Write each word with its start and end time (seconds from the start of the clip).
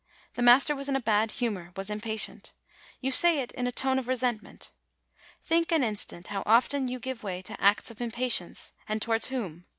;< 0.19 0.33
The 0.35 0.41
master 0.41 0.75
was 0.75 0.89
in 0.89 0.95
a 0.95 0.99
bad 0.99 1.29
humor, 1.29 1.71
was 1.77 1.91
impatient," 1.91 2.55
you 3.01 3.11
say 3.11 3.37
it 3.37 3.51
in 3.51 3.67
a 3.67 3.71
tone 3.71 3.99
of 3.99 4.07
resentment. 4.07 4.71
Think 5.43 5.71
an 5.71 5.83
instant 5.83 6.29
how 6.29 6.41
often 6.47 6.87
you 6.87 6.97
give 6.97 7.21
way 7.21 7.43
to 7.43 7.61
acts 7.63 7.91
of 7.91 8.01
im 8.01 8.09
patience, 8.09 8.73
and 8.89 8.99
towards 8.99 9.27
whom? 9.27 9.65